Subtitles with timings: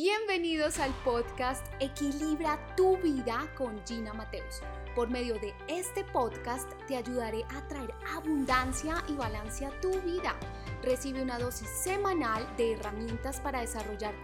[0.00, 4.60] Bienvenidos al podcast Equilibra tu vida con Gina Mateus.
[4.94, 10.38] Por medio de este podcast te ayudaré a traer abundancia y balance a tu vida.
[10.84, 14.14] Recibe una dosis semanal de herramientas para desarrollar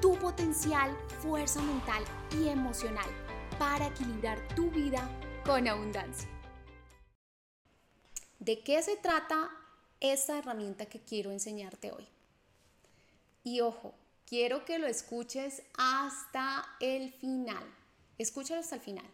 [0.00, 2.04] tu potencial, fuerza mental
[2.38, 3.10] y emocional
[3.58, 5.10] para equilibrar tu vida
[5.44, 6.28] con abundancia.
[8.38, 9.50] ¿De qué se trata
[9.98, 12.06] esta herramienta que quiero enseñarte hoy?
[13.42, 13.94] Y ojo,
[14.26, 17.64] quiero que lo escuches hasta el final.
[18.18, 19.06] Escúchalo hasta el final.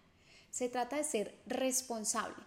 [0.51, 2.43] Se trata de ser responsable.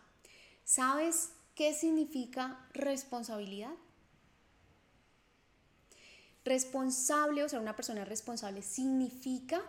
[0.63, 3.73] ¿Sabes qué significa responsabilidad?
[6.45, 9.61] Responsable, o sea, una persona responsable significa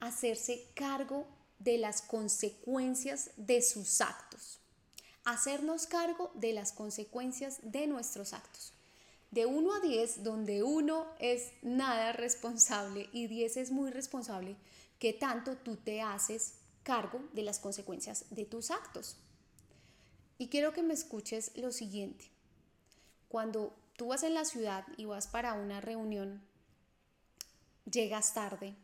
[0.00, 1.26] hacerse cargo
[1.58, 4.60] de las consecuencias de sus actos.
[5.24, 8.72] Hacernos cargo de las consecuencias de nuestros actos.
[9.30, 14.56] De 1 a 10, donde 1 es nada responsable y 10 es muy responsable,
[14.98, 19.16] ¿qué tanto tú te haces cargo de las consecuencias de tus actos?
[20.38, 22.30] Y quiero que me escuches lo siguiente.
[23.28, 26.40] Cuando tú vas en la ciudad y vas para una reunión,
[27.84, 28.76] llegas tarde,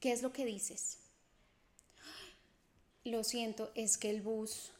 [0.00, 0.98] ¿qué es lo que dices?
[3.04, 4.72] Lo siento, es que el bus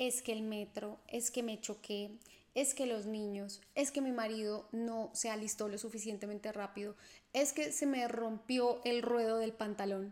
[0.00, 2.10] es que el metro, es que me choqué,
[2.54, 6.96] es que los niños, es que mi marido no se alistó lo suficientemente rápido,
[7.34, 10.10] es que se me rompió el ruedo del pantalón.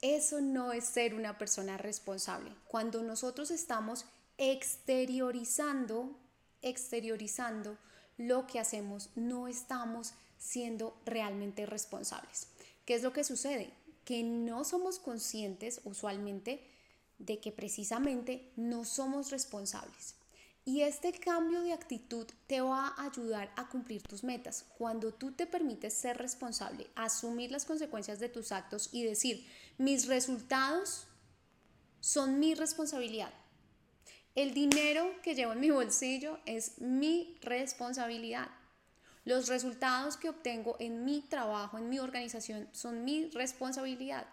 [0.00, 2.52] Eso no es ser una persona responsable.
[2.68, 4.06] Cuando nosotros estamos
[4.38, 6.16] exteriorizando,
[6.62, 7.76] exteriorizando
[8.16, 12.46] lo que hacemos, no estamos siendo realmente responsables.
[12.86, 13.74] ¿Qué es lo que sucede?
[14.06, 16.66] Que no somos conscientes usualmente
[17.20, 20.16] de que precisamente no somos responsables.
[20.64, 24.66] Y este cambio de actitud te va a ayudar a cumplir tus metas.
[24.76, 29.46] Cuando tú te permites ser responsable, asumir las consecuencias de tus actos y decir,
[29.78, 31.06] mis resultados
[32.00, 33.32] son mi responsabilidad.
[34.34, 38.48] El dinero que llevo en mi bolsillo es mi responsabilidad.
[39.24, 44.26] Los resultados que obtengo en mi trabajo, en mi organización, son mi responsabilidad.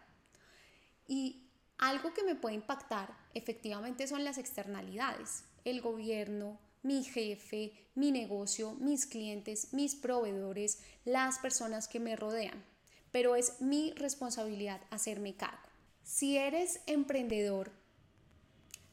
[1.07, 1.46] Y
[1.77, 8.73] algo que me puede impactar efectivamente son las externalidades, el gobierno, mi jefe, mi negocio,
[8.73, 12.63] mis clientes, mis proveedores, las personas que me rodean.
[13.11, 15.67] Pero es mi responsabilidad hacerme cargo.
[16.03, 17.71] Si eres emprendedor,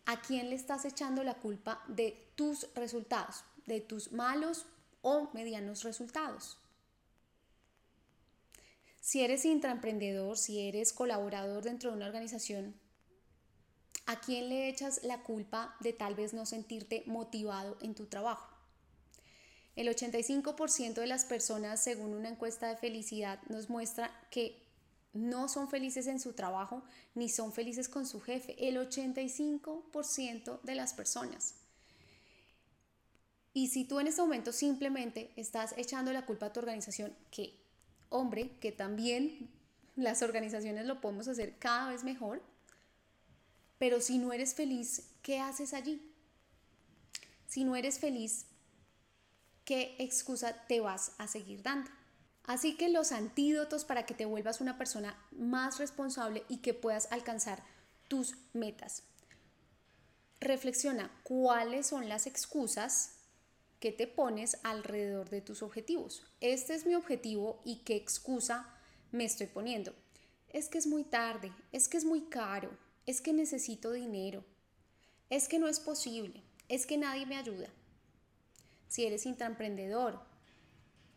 [0.04, 4.66] ¿a quién le estás echando la culpa de tus resultados, de tus malos
[5.00, 6.58] o medianos resultados?
[9.04, 12.74] Si eres intraemprendedor, si eres colaborador dentro de una organización,
[14.06, 18.48] ¿a quién le echas la culpa de tal vez no sentirte motivado en tu trabajo?
[19.76, 24.62] El 85% de las personas, según una encuesta de felicidad, nos muestra que
[25.12, 26.82] no son felices en su trabajo
[27.14, 28.56] ni son felices con su jefe.
[28.66, 31.56] El 85% de las personas.
[33.52, 37.63] Y si tú en este momento simplemente estás echando la culpa a tu organización, que
[38.08, 39.50] hombre, que también
[39.96, 42.42] las organizaciones lo podemos hacer cada vez mejor,
[43.78, 46.00] pero si no eres feliz, ¿qué haces allí?
[47.46, 48.46] Si no eres feliz,
[49.64, 51.90] ¿qué excusa te vas a seguir dando?
[52.44, 57.08] Así que los antídotos para que te vuelvas una persona más responsable y que puedas
[57.10, 57.62] alcanzar
[58.08, 59.02] tus metas.
[60.40, 63.12] Reflexiona cuáles son las excusas
[63.84, 66.22] que te pones alrededor de tus objetivos.
[66.40, 68.66] Este es mi objetivo y qué excusa
[69.12, 69.92] me estoy poniendo.
[70.48, 72.70] Es que es muy tarde, es que es muy caro,
[73.04, 74.42] es que necesito dinero,
[75.28, 77.68] es que no es posible, es que nadie me ayuda.
[78.88, 80.18] Si eres intraemprendedor,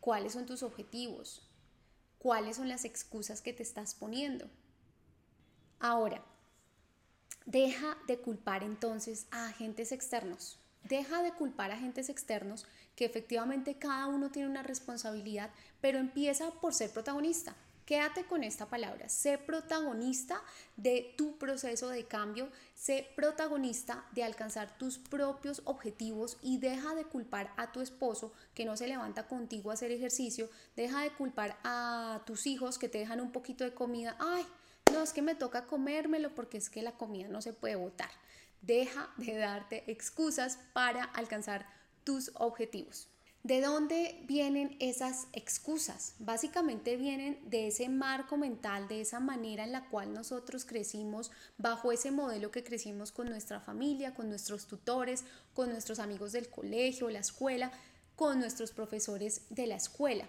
[0.02, 1.50] ¿cuáles son tus objetivos?
[2.20, 4.50] ¿Cuáles son las excusas que te estás poniendo?
[5.80, 6.22] Ahora,
[7.46, 10.60] deja de culpar entonces a agentes externos.
[10.88, 12.66] Deja de culpar a agentes externos
[12.96, 15.50] que efectivamente cada uno tiene una responsabilidad,
[15.82, 17.56] pero empieza por ser protagonista.
[17.86, 20.42] Quédate con esta palabra, sé protagonista
[20.78, 27.06] de tu proceso de cambio, sé protagonista de alcanzar tus propios objetivos y deja de
[27.06, 31.58] culpar a tu esposo que no se levanta contigo a hacer ejercicio, deja de culpar
[31.64, 34.46] a tus hijos que te dejan un poquito de comida, ay,
[34.94, 38.10] no, es que me toca comérmelo porque es que la comida no se puede botar.
[38.62, 41.66] Deja de darte excusas para alcanzar
[42.04, 43.10] tus objetivos.
[43.48, 46.16] ¿De dónde vienen esas excusas?
[46.20, 51.94] Básicamente vienen de ese marco mental, de esa manera en la cual nosotros crecimos, bajo
[51.94, 55.24] ese modelo que crecimos con nuestra familia, con nuestros tutores,
[55.54, 57.72] con nuestros amigos del colegio, la escuela,
[58.18, 60.28] con nuestros profesores de la escuela.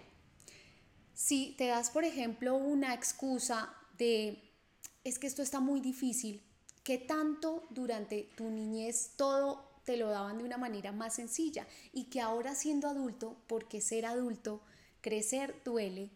[1.13, 4.53] Si te das, por ejemplo, una excusa de,
[5.03, 6.41] es que esto está muy difícil,
[6.89, 12.05] ¿qué tanto durante tu niñez todo te lo daban de una manera más sencilla y
[12.05, 14.59] que ahora siendo adulto, porque ser adulto,
[14.99, 16.09] crecer duele,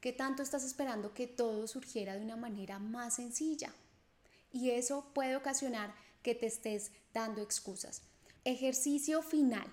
[0.00, 3.72] ¿qué tanto estás esperando que todo surgiera de una manera más sencilla?
[4.52, 8.02] Y eso puede ocasionar que te estés dando excusas.
[8.42, 9.72] Ejercicio final.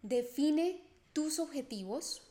[0.00, 0.80] Define
[1.12, 2.22] tus objetivos,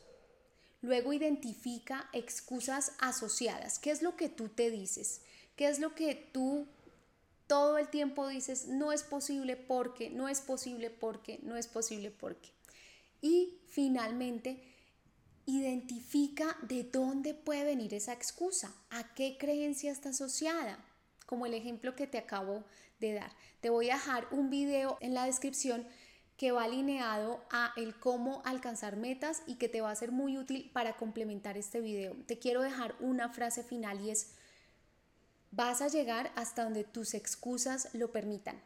[0.82, 3.78] luego identifica excusas asociadas.
[3.78, 5.20] ¿Qué es lo que tú te dices?
[5.56, 6.66] ¿Qué es lo que tú
[7.46, 12.10] todo el tiempo dices, no es posible porque, no es posible porque, no es posible
[12.10, 12.50] porque?
[13.20, 14.62] Y finalmente,
[15.46, 20.84] identifica de dónde puede venir esa excusa, a qué creencia está asociada,
[21.24, 22.64] como el ejemplo que te acabo
[22.98, 23.32] de dar.
[23.60, 25.86] Te voy a dejar un video en la descripción
[26.36, 30.36] que va alineado a el cómo alcanzar metas y que te va a ser muy
[30.36, 32.14] útil para complementar este video.
[32.26, 34.34] Te quiero dejar una frase final y es,
[35.56, 38.60] vas a llegar hasta donde tus excusas lo permitan.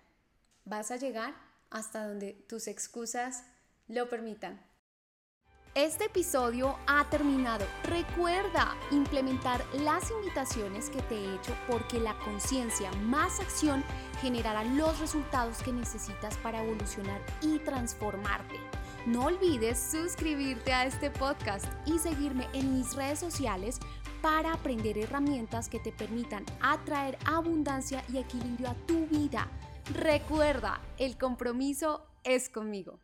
[0.64, 1.34] Vas a llegar
[1.70, 3.44] hasta donde tus excusas
[3.87, 4.60] lo permitan.
[5.76, 7.64] Este episodio ha terminado.
[7.84, 13.84] Recuerda implementar las invitaciones que te he hecho porque la conciencia más acción
[14.20, 18.56] generará los resultados que necesitas para evolucionar y transformarte.
[19.06, 23.78] No olvides suscribirte a este podcast y seguirme en mis redes sociales
[24.22, 29.49] para aprender herramientas que te permitan atraer abundancia y equilibrio a tu vida.
[29.94, 33.00] Recuerda, el compromiso es conmigo.